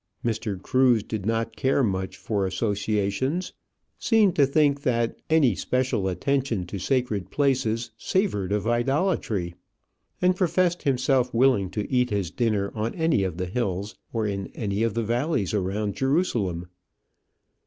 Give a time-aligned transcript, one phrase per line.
[0.25, 0.59] Mr.
[0.59, 3.53] Cruse did not care much for associations,
[3.99, 9.53] seemed indeed to think that any special attention to sacred places savoured of idolatry,
[10.19, 14.47] and professed himself willing to eat his dinner on any of the hills or in
[14.55, 16.65] any of the valleys round Jerusalem.